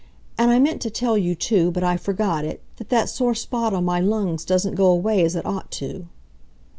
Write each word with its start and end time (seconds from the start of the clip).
And 0.35 0.49
I 0.49 0.57
meant 0.57 0.81
to 0.81 0.89
tell 0.89 1.15
you, 1.15 1.35
too, 1.35 1.69
but 1.69 1.83
I 1.83 1.95
forgot 1.95 2.43
it, 2.43 2.63
that 2.77 2.89
that 2.89 3.07
sore 3.07 3.35
spot 3.35 3.71
on 3.71 3.85
my 3.85 3.99
lungs 3.99 4.43
doesn't 4.43 4.73
go 4.73 4.87
away 4.87 5.23
as 5.23 5.35
it 5.35 5.45
ought 5.45 5.69
to." 5.73 6.07